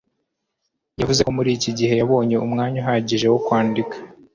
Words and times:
yavuze 0.99 1.21
ko 1.25 1.31
muri 1.37 1.49
iki 1.57 1.71
gihe 1.77 1.93
yabonye 2.01 2.35
umwanya 2.45 2.77
uhagije 2.83 3.25
wo 3.33 3.39
kwandika 3.45 3.95